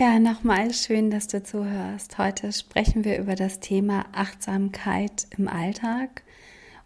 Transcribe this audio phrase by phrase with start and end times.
[0.00, 2.16] Ja, nochmal schön, dass du zuhörst.
[2.16, 6.22] Heute sprechen wir über das Thema Achtsamkeit im Alltag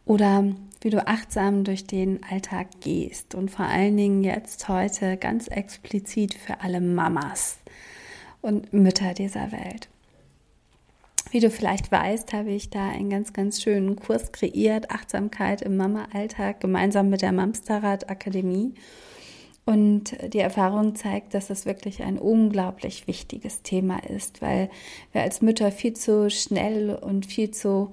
[0.05, 5.47] oder wie du achtsam durch den Alltag gehst und vor allen Dingen jetzt heute ganz
[5.47, 7.59] explizit für alle Mamas
[8.43, 9.89] und Mütter dieser Welt.
[11.31, 15.77] Wie du vielleicht weißt, habe ich da einen ganz, ganz schönen Kurs kreiert, Achtsamkeit im
[15.77, 18.75] Mama-Alltag, gemeinsam mit der Mamsterrad Akademie.
[19.67, 24.69] Und die Erfahrung zeigt, dass es wirklich ein unglaublich wichtiges Thema ist, weil
[25.13, 27.91] wir als Mütter viel zu schnell und viel zu,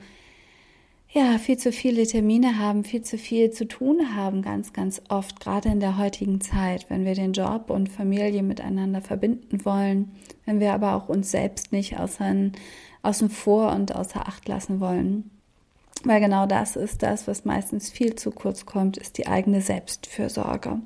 [1.09, 5.39] ja, viel zu viele Termine haben, viel zu viel zu tun haben, ganz, ganz oft,
[5.39, 10.11] gerade in der heutigen Zeit, wenn wir den Job und Familie miteinander verbinden wollen,
[10.45, 12.51] wenn wir aber auch uns selbst nicht außen,
[13.01, 15.31] außen vor und außer Acht lassen wollen.
[16.03, 20.81] Weil genau das ist das, was meistens viel zu kurz kommt, ist die eigene Selbstfürsorge.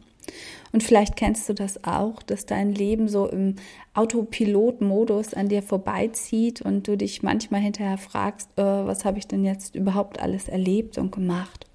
[0.71, 3.55] Und vielleicht kennst du das auch, dass dein Leben so im
[3.93, 9.45] Autopilot-Modus an dir vorbeizieht und du dich manchmal hinterher fragst, äh, was habe ich denn
[9.45, 11.65] jetzt überhaupt alles erlebt und gemacht?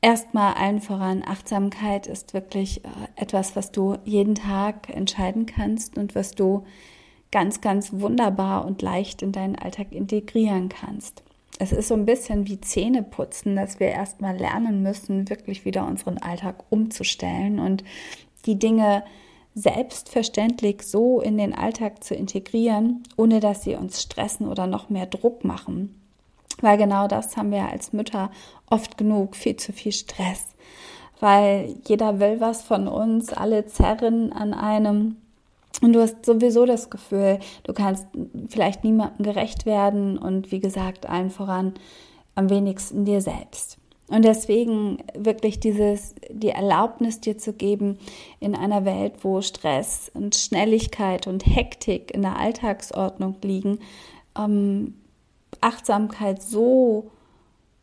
[0.00, 6.14] Erstmal allen voran, Achtsamkeit ist wirklich äh, etwas, was du jeden Tag entscheiden kannst und
[6.14, 6.64] was du
[7.32, 11.24] ganz, ganz wunderbar und leicht in deinen Alltag integrieren kannst
[11.58, 16.18] es ist so ein bisschen wie Zähneputzen, dass wir erstmal lernen müssen, wirklich wieder unseren
[16.18, 17.84] Alltag umzustellen und
[18.46, 19.04] die Dinge
[19.54, 25.06] selbstverständlich so in den Alltag zu integrieren, ohne dass sie uns stressen oder noch mehr
[25.06, 26.00] Druck machen.
[26.60, 28.30] Weil genau das haben wir als Mütter
[28.68, 30.48] oft genug, viel zu viel Stress.
[31.20, 35.16] Weil jeder will was von uns, alle zerren an einem
[35.84, 38.06] und du hast sowieso das Gefühl, du kannst
[38.48, 41.74] vielleicht niemandem gerecht werden und wie gesagt, allen voran
[42.34, 43.76] am wenigsten dir selbst.
[44.08, 47.98] Und deswegen wirklich dieses, die Erlaubnis dir zu geben,
[48.40, 53.80] in einer Welt, wo Stress und Schnelligkeit und Hektik in der Alltagsordnung liegen,
[54.38, 54.94] ähm,
[55.60, 57.10] Achtsamkeit so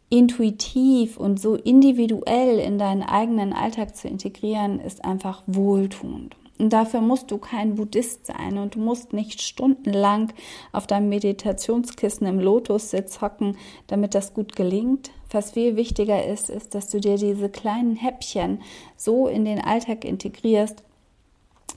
[0.10, 6.36] intuitiv und so individuell in deinen eigenen Alltag zu integrieren, ist einfach wohltuend.
[6.62, 10.32] Und dafür musst du kein Buddhist sein und du musst nicht stundenlang
[10.72, 13.58] auf deinem Meditationskissen im Lotussitz hocken,
[13.88, 15.10] damit das gut gelingt.
[15.32, 18.62] Was viel wichtiger ist, ist, dass du dir diese kleinen Häppchen
[18.96, 20.84] so in den Alltag integrierst,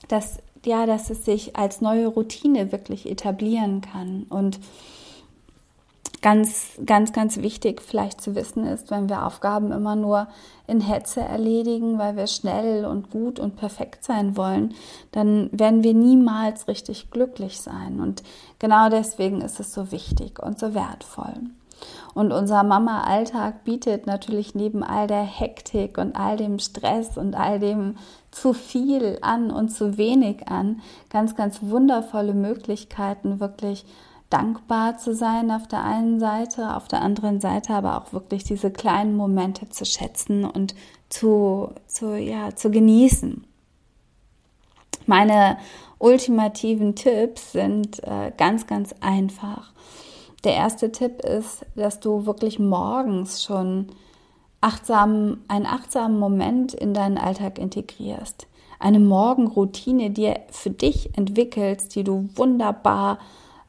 [0.07, 4.59] dass ja, dass es sich als neue Routine wirklich etablieren kann und
[6.25, 10.27] ganz, ganz, ganz wichtig vielleicht zu wissen ist, wenn wir Aufgaben immer nur
[10.65, 14.73] in Hetze erledigen, weil wir schnell und gut und perfekt sein wollen,
[15.11, 17.99] dann werden wir niemals richtig glücklich sein.
[17.99, 18.23] Und
[18.57, 21.35] genau deswegen ist es so wichtig und so wertvoll.
[22.15, 27.59] Und unser Mama-Alltag bietet natürlich neben all der Hektik und all dem Stress und all
[27.59, 27.97] dem
[28.31, 30.81] zu viel an und zu wenig an,
[31.11, 33.85] ganz, ganz wundervolle Möglichkeiten, wirklich
[34.35, 38.69] dankbar zu sein auf der einen Seite, auf der anderen Seite aber auch wirklich diese
[38.69, 40.75] kleinen Momente zu schätzen und
[41.09, 43.45] zu, zu, ja, zu genießen.
[45.05, 45.57] Meine
[45.99, 49.71] ultimativen Tipps sind äh, ganz, ganz einfach.
[50.43, 53.87] Der erste Tipp ist, dass du wirklich morgens schon
[54.59, 58.47] achtsam, einen achtsamen Moment in deinen Alltag integrierst.
[58.79, 63.19] Eine Morgenroutine, die für dich entwickelst, die du wunderbar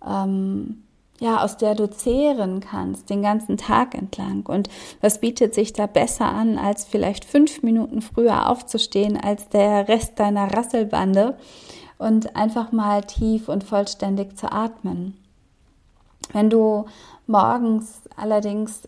[0.06, 0.82] ähm,
[1.18, 4.44] ja, aus der du zehren kannst, den ganzen Tag entlang.
[4.46, 4.68] Und
[5.00, 10.18] was bietet sich da besser an, als vielleicht fünf Minuten früher aufzustehen als der Rest
[10.18, 11.36] deiner Rasselbande
[11.98, 15.16] und einfach mal tief und vollständig zu atmen.
[16.32, 16.86] Wenn du
[17.26, 18.82] morgens allerdings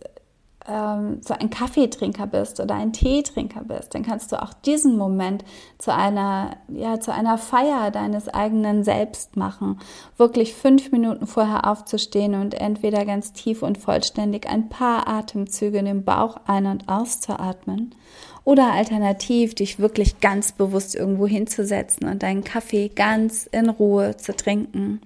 [0.68, 5.44] ähm, so ein Kaffeetrinker bist oder ein Teetrinker bist, dann kannst du auch diesen Moment
[5.78, 9.80] zu einer, ja, zu einer Feier deines eigenen Selbst machen.
[10.16, 15.86] Wirklich fünf Minuten vorher aufzustehen und entweder ganz tief und vollständig ein paar Atemzüge in
[15.86, 17.94] den Bauch ein- und auszuatmen
[18.44, 24.34] oder alternativ dich wirklich ganz bewusst irgendwo hinzusetzen und deinen Kaffee ganz in Ruhe zu
[24.34, 25.00] trinken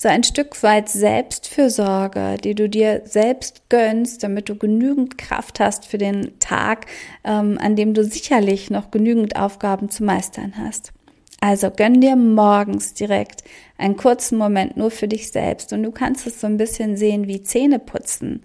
[0.00, 5.86] so ein Stück weit Selbstfürsorge, die du dir selbst gönnst, damit du genügend Kraft hast
[5.86, 6.86] für den Tag,
[7.24, 10.92] ähm, an dem du sicherlich noch genügend Aufgaben zu meistern hast.
[11.40, 13.42] Also gönn dir morgens direkt
[13.76, 17.26] einen kurzen Moment nur für dich selbst und du kannst es so ein bisschen sehen
[17.26, 18.42] wie Zähne putzen.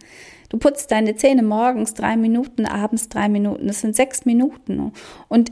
[0.49, 3.67] Du putzt deine Zähne morgens drei Minuten, abends drei Minuten.
[3.67, 4.91] Das sind sechs Minuten.
[5.27, 5.51] Und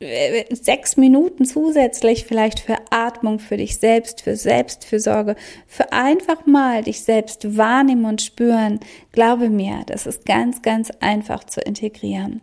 [0.00, 5.36] sechs Minuten zusätzlich vielleicht für Atmung, für dich selbst, für Selbstfürsorge,
[5.66, 8.80] für einfach mal dich selbst wahrnehmen und spüren.
[9.12, 12.40] Glaube mir, das ist ganz, ganz einfach zu integrieren.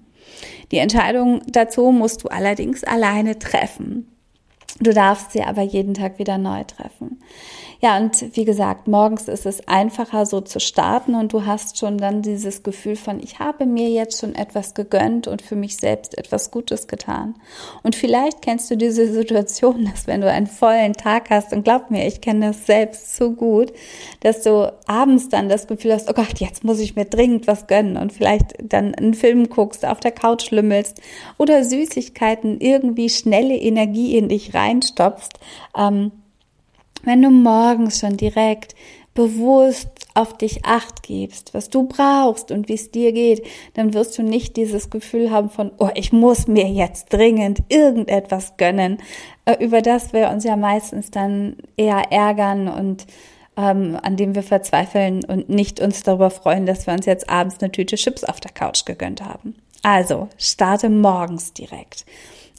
[0.71, 4.07] Die Entscheidung dazu musst du allerdings alleine treffen.
[4.79, 7.19] Du darfst sie aber jeden Tag wieder neu treffen.
[7.79, 11.99] Ja, und wie gesagt, morgens ist es einfacher so zu starten und du hast schon
[11.99, 16.17] dann dieses Gefühl von, ich habe mir jetzt schon etwas gegönnt und für mich selbst
[16.17, 17.35] etwas Gutes getan.
[17.83, 21.91] Und vielleicht kennst du diese Situation, dass wenn du einen vollen Tag hast, und glaub
[21.91, 23.71] mir, ich kenne das selbst so gut,
[24.21, 27.67] dass du abends dann das Gefühl hast, oh Gott, jetzt muss ich mir dringend was
[27.67, 30.99] gönnen und vielleicht dann einen Film guckst, auf der Couch lümmelst
[31.37, 35.33] oder Süßigkeiten irgendwie schnelle Energie in dich reinstopfst.
[35.77, 36.11] Ähm,
[37.07, 38.75] wenn du morgens schon direkt
[39.13, 43.43] bewusst auf dich acht gibst, was du brauchst und wie es dir geht,
[43.73, 48.57] dann wirst du nicht dieses Gefühl haben von, oh, ich muss mir jetzt dringend irgendetwas
[48.57, 48.99] gönnen,
[49.45, 53.07] äh, über das wir uns ja meistens dann eher ärgern und
[53.57, 57.57] ähm, an dem wir verzweifeln und nicht uns darüber freuen, dass wir uns jetzt abends
[57.59, 59.55] eine Tüte Chips auf der Couch gegönnt haben.
[59.81, 62.05] Also, starte morgens direkt.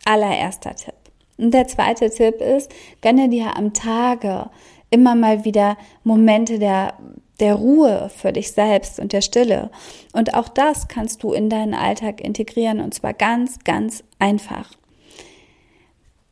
[0.05, 0.98] Allererster Tipp.
[1.39, 2.71] Und der zweite Tipp ist,
[3.01, 4.51] gönne dir am Tage
[4.91, 6.95] immer mal wieder Momente der,
[7.41, 9.71] der Ruhe für dich selbst und der Stille.
[10.13, 14.78] Und auch das kannst du in deinen Alltag integrieren und zwar ganz, ganz einfach.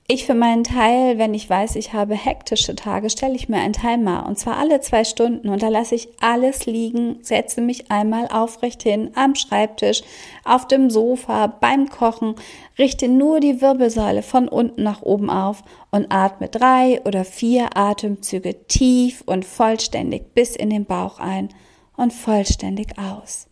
[0.08, 3.72] Ich für meinen Teil, wenn ich weiß, ich habe hektische Tage, stelle ich mir einen
[3.72, 8.28] Timer und zwar alle zwei Stunden und da lasse ich alles liegen, setze mich einmal
[8.28, 10.02] aufrecht hin am Schreibtisch,
[10.44, 12.36] auf dem Sofa, beim Kochen,
[12.78, 18.64] richte nur die Wirbelsäule von unten nach oben auf und atme drei oder vier Atemzüge
[18.68, 21.48] tief und vollständig bis in den Bauch ein
[21.96, 23.48] und vollständig aus.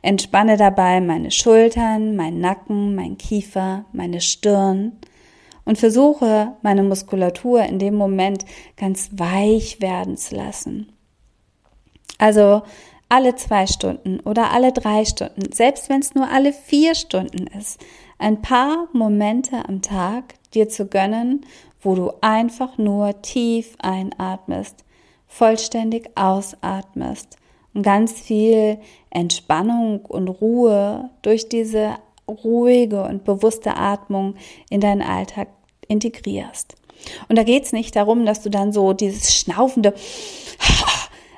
[0.00, 4.92] Entspanne dabei meine Schultern, mein Nacken, mein Kiefer, meine Stirn,
[5.64, 8.44] und versuche meine Muskulatur in dem Moment
[8.76, 10.92] ganz weich werden zu lassen.
[12.18, 12.62] Also
[13.08, 17.80] alle zwei Stunden oder alle drei Stunden, selbst wenn es nur alle vier Stunden ist,
[18.18, 21.44] ein paar Momente am Tag dir zu gönnen,
[21.82, 24.84] wo du einfach nur tief einatmest,
[25.26, 27.36] vollständig ausatmest
[27.74, 28.78] und ganz viel
[29.10, 31.96] Entspannung und Ruhe durch diese
[32.32, 34.34] ruhige und bewusste Atmung
[34.70, 35.48] in deinen Alltag
[35.88, 36.76] integrierst.
[37.28, 39.94] Und da geht es nicht darum, dass du dann so dieses schnaufende,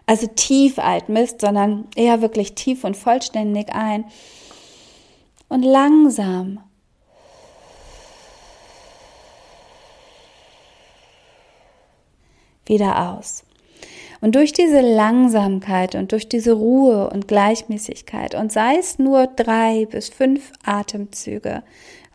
[0.06, 4.04] also tief atmest, sondern eher wirklich tief und vollständig ein
[5.48, 6.60] und langsam
[12.66, 13.44] wieder aus.
[14.24, 19.84] Und durch diese Langsamkeit und durch diese Ruhe und Gleichmäßigkeit und sei es nur drei
[19.84, 21.62] bis fünf Atemzüge,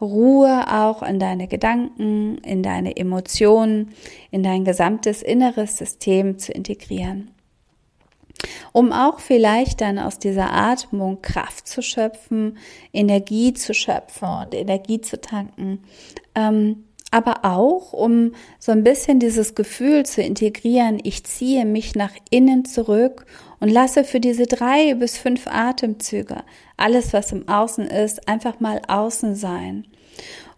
[0.01, 3.93] Ruhe auch in deine Gedanken, in deine Emotionen,
[4.31, 7.29] in dein gesamtes inneres System zu integrieren.
[8.73, 12.57] Um auch vielleicht dann aus dieser Atmung Kraft zu schöpfen,
[12.91, 15.83] Energie zu schöpfen und Energie zu tanken,
[16.33, 22.13] ähm, aber auch, um so ein bisschen dieses Gefühl zu integrieren, ich ziehe mich nach
[22.29, 23.25] innen zurück
[23.59, 26.43] und lasse für diese drei bis fünf Atemzüge
[26.77, 29.85] alles, was im Außen ist, einfach mal außen sein.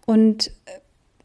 [0.06, 0.52] Und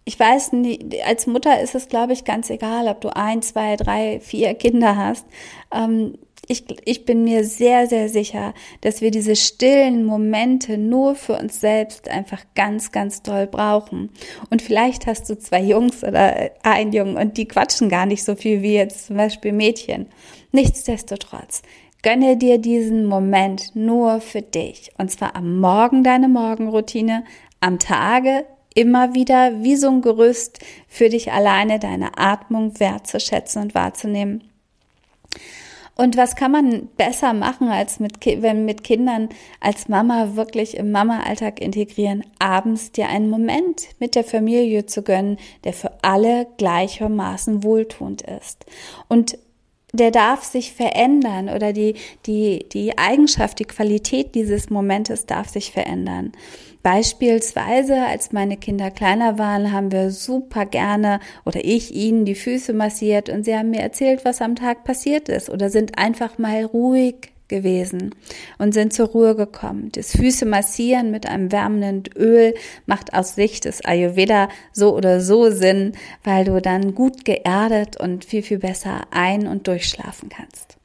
[0.05, 3.75] ich weiß nicht, als Mutter ist es, glaube ich, ganz egal, ob du ein, zwei,
[3.75, 5.25] drei, vier Kinder hast.
[5.71, 6.17] Ähm,
[6.47, 11.59] ich, ich bin mir sehr, sehr sicher, dass wir diese stillen Momente nur für uns
[11.59, 14.09] selbst einfach ganz, ganz doll brauchen.
[14.49, 18.35] Und vielleicht hast du zwei Jungs oder ein Jungen und die quatschen gar nicht so
[18.35, 20.07] viel wie jetzt zum Beispiel Mädchen.
[20.53, 21.61] Nichtsdestotrotz,
[22.01, 24.91] gönne dir diesen Moment nur für dich.
[24.97, 27.25] Und zwar am Morgen deine Morgenroutine,
[27.59, 33.75] am Tage immer wieder wie so ein Gerüst für dich alleine deine Atmung wertzuschätzen und
[33.75, 34.43] wahrzunehmen.
[35.97, 40.91] Und was kann man besser machen, als mit, wenn mit Kindern als Mama wirklich im
[40.91, 47.63] Mama-Alltag integrieren, abends dir einen Moment mit der Familie zu gönnen, der für alle gleichermaßen
[47.63, 48.65] wohltuend ist.
[49.07, 49.39] Und
[49.91, 55.71] der darf sich verändern oder die, die, die Eigenschaft, die Qualität dieses Momentes darf sich
[55.71, 56.33] verändern.
[56.87, 62.71] Beispielsweise, als meine Kinder kleiner waren, haben wir super gerne oder ich ihnen die Füße
[62.71, 66.63] massiert und sie haben mir erzählt, was am Tag passiert ist oder sind einfach mal
[66.63, 68.15] ruhig gewesen
[68.57, 69.89] und sind zur Ruhe gekommen.
[69.95, 72.53] Das Füße massieren mit einem wärmenden Öl
[72.85, 75.91] macht aus Sicht des Ayurveda so oder so Sinn,
[76.23, 80.76] weil du dann gut geerdet und viel, viel besser ein- und durchschlafen kannst.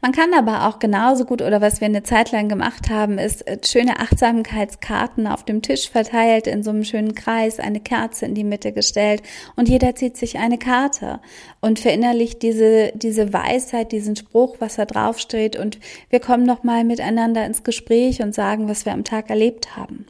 [0.00, 3.46] Man kann aber auch genauso gut, oder was wir eine Zeit lang gemacht haben, ist
[3.46, 8.34] äh, schöne Achtsamkeitskarten auf dem Tisch verteilt in so einem schönen Kreis, eine Kerze in
[8.34, 9.22] die Mitte gestellt
[9.56, 11.20] und jeder zieht sich eine Karte
[11.60, 15.78] und verinnerlicht diese, diese Weisheit, diesen Spruch, was da draufsteht und
[16.10, 20.06] wir kommen nochmal miteinander ins Gespräch und sagen, was wir am Tag erlebt haben.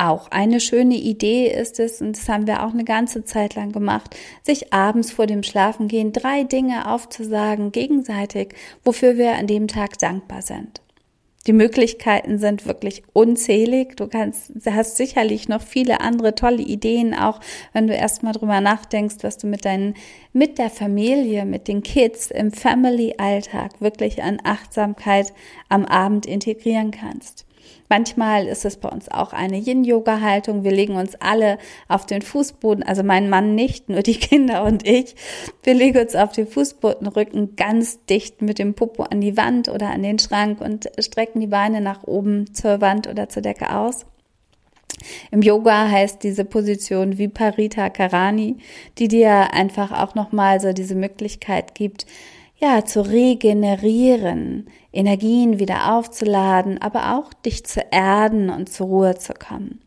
[0.00, 3.72] Auch eine schöne Idee ist es, und das haben wir auch eine ganze Zeit lang
[3.72, 9.98] gemacht, sich abends vor dem Schlafengehen drei Dinge aufzusagen, gegenseitig, wofür wir an dem Tag
[9.98, 10.80] dankbar sind.
[11.48, 13.96] Die Möglichkeiten sind wirklich unzählig.
[13.96, 17.40] Du kannst, hast sicherlich noch viele andere tolle Ideen, auch
[17.72, 19.94] wenn du erstmal drüber nachdenkst, was du mit deinen,
[20.32, 25.32] mit der Familie, mit den Kids im Family-Alltag wirklich an Achtsamkeit
[25.68, 27.47] am Abend integrieren kannst.
[27.88, 30.62] Manchmal ist es bei uns auch eine Yin-Yoga-Haltung.
[30.62, 31.58] Wir legen uns alle
[31.88, 35.14] auf den Fußboden, also mein Mann nicht, nur die Kinder und ich.
[35.62, 39.90] Wir legen uns auf den Fußbodenrücken ganz dicht mit dem Popo an die Wand oder
[39.90, 44.04] an den Schrank und strecken die Beine nach oben zur Wand oder zur Decke aus.
[45.30, 48.56] Im Yoga heißt diese Position Viparita Karani,
[48.98, 52.06] die dir einfach auch nochmal so diese Möglichkeit gibt,
[52.58, 59.32] ja, zu regenerieren, Energien wieder aufzuladen, aber auch dich zu erden und zur Ruhe zu
[59.34, 59.80] kommen.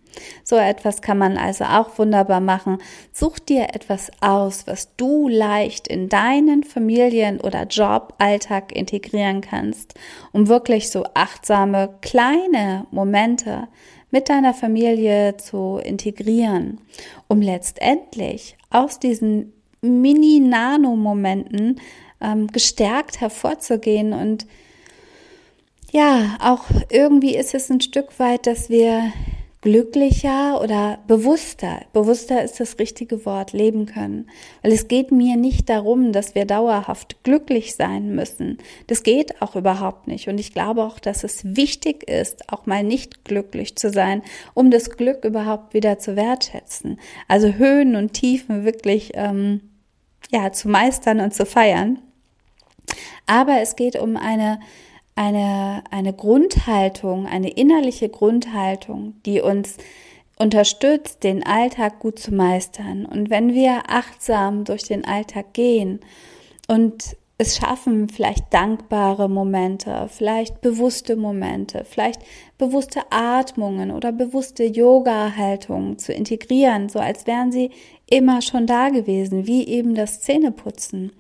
[0.44, 2.78] So etwas kann man also auch wunderbar machen.
[3.12, 9.96] Such dir etwas aus, was du leicht in deinen Familien- oder Joballtag integrieren kannst,
[10.32, 13.68] um wirklich so achtsame kleine Momente
[14.12, 16.82] mit deiner Familie zu integrieren,
[17.28, 21.80] um letztendlich aus diesen Mini-Nano-Momenten
[22.22, 24.13] ähm, gestärkt hervorzugehen.
[24.13, 24.46] Und
[25.92, 29.12] ja, auch irgendwie ist es ein Stück weit, dass wir
[29.62, 34.28] glücklicher oder bewusster, bewusster ist das richtige Wort, leben können.
[34.63, 38.58] Weil es geht mir nicht darum, dass wir dauerhaft glücklich sein müssen.
[38.88, 40.28] Das geht auch überhaupt nicht.
[40.28, 44.24] Und ich glaube auch, dass es wichtig ist, auch mal nicht glücklich zu sein,
[44.56, 47.00] um das Glück überhaupt wieder zu wertschätzen.
[47.28, 49.62] Also Höhen und Tiefen wirklich ähm,
[50.32, 52.00] ja zu meistern und zu feiern.
[53.25, 54.60] Aber es geht um eine,
[55.16, 59.78] eine, eine Grundhaltung, eine innerliche Grundhaltung, die uns
[60.38, 63.06] unterstützt, den Alltag gut zu meistern.
[63.06, 66.00] Und wenn wir achtsam durch den Alltag gehen
[66.68, 72.22] und es schaffen, vielleicht dankbare Momente, vielleicht bewusste Momente, vielleicht
[72.60, 77.72] bewusste Atmungen oder bewusste Yoga-Haltungen zu integrieren, so als wären sie
[78.08, 81.13] immer schon da gewesen, wie eben das Zähneputzen,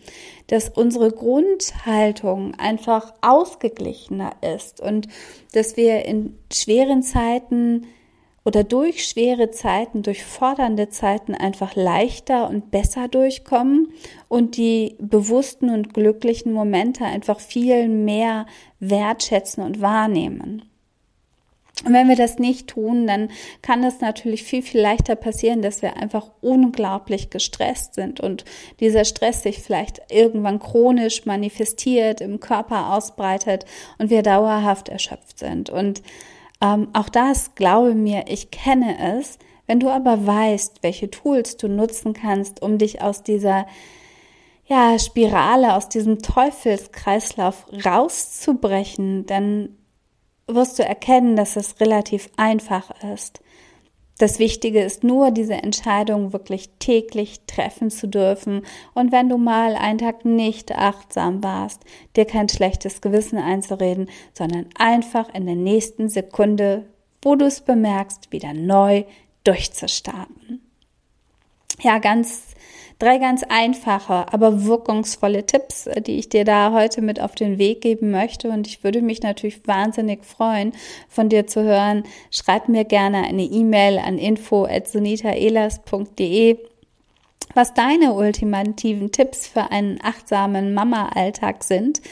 [0.51, 5.07] dass unsere Grundhaltung einfach ausgeglichener ist und
[5.53, 7.87] dass wir in schweren Zeiten
[8.43, 13.93] oder durch schwere Zeiten, durch fordernde Zeiten einfach leichter und besser durchkommen
[14.27, 18.45] und die bewussten und glücklichen Momente einfach viel mehr
[18.81, 20.63] wertschätzen und wahrnehmen.
[21.83, 23.29] Und wenn wir das nicht tun, dann
[23.61, 28.45] kann es natürlich viel, viel leichter passieren, dass wir einfach unglaublich gestresst sind und
[28.79, 33.65] dieser Stress sich vielleicht irgendwann chronisch manifestiert, im Körper ausbreitet
[33.97, 35.69] und wir dauerhaft erschöpft sind.
[35.71, 36.03] Und
[36.61, 39.39] ähm, auch das, glaube mir, ich kenne es.
[39.65, 43.65] Wenn du aber weißt, welche Tools du nutzen kannst, um dich aus dieser
[44.65, 49.77] ja, Spirale, aus diesem Teufelskreislauf rauszubrechen, dann
[50.47, 53.41] wirst du erkennen, dass es relativ einfach ist.
[54.21, 58.61] Das Wichtige ist nur, diese Entscheidung wirklich täglich treffen zu dürfen.
[58.93, 61.83] Und wenn du mal einen Tag nicht achtsam warst,
[62.15, 66.85] dir kein schlechtes Gewissen einzureden, sondern einfach in der nächsten Sekunde,
[67.23, 69.05] wo du es bemerkst, wieder neu
[69.43, 70.61] durchzustarten.
[71.81, 72.53] Ja, ganz
[73.01, 77.57] Drei ganz einfache, aber wirkungsvolle Tipps, äh, die ich dir da heute mit auf den
[77.57, 78.49] Weg geben möchte.
[78.49, 80.73] Und ich würde mich natürlich wahnsinnig freuen,
[81.09, 82.03] von dir zu hören.
[82.29, 86.59] Schreib mir gerne eine E-Mail an info.sunitaelas.de
[87.55, 92.03] was deine ultimativen Tipps für einen achtsamen Mama-Alltag sind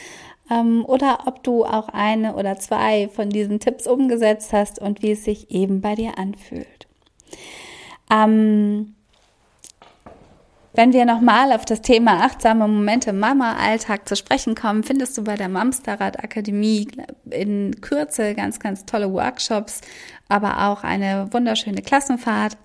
[0.50, 5.12] ähm, oder ob du auch eine oder zwei von diesen Tipps umgesetzt hast und wie
[5.12, 6.88] es sich eben bei dir anfühlt.
[8.12, 8.96] Ähm,
[10.72, 15.24] wenn wir nochmal auf das Thema achtsame Momente im Mama-Alltag zu sprechen kommen, findest du
[15.24, 16.88] bei der Mamsterrad Akademie
[17.30, 19.80] in Kürze ganz, ganz tolle Workshops,
[20.28, 22.56] aber auch eine wunderschöne Klassenfahrt.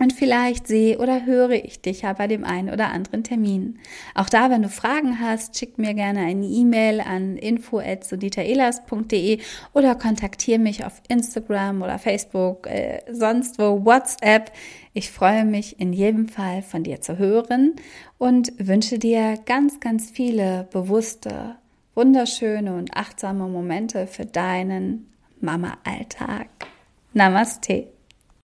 [0.00, 3.80] Und vielleicht sehe oder höre ich dich ja bei dem einen oder anderen Termin.
[4.14, 9.40] Auch da, wenn du Fragen hast, schick mir gerne eine E-Mail an info.suditaelas.de
[9.72, 14.52] oder kontaktiere mich auf Instagram oder Facebook, äh, sonst wo, WhatsApp.
[14.92, 17.74] Ich freue mich in jedem Fall von dir zu hören
[18.18, 21.56] und wünsche dir ganz, ganz viele bewusste,
[21.96, 25.08] wunderschöne und achtsame Momente für deinen
[25.40, 26.46] Mama-Alltag.
[27.14, 27.97] Namaste.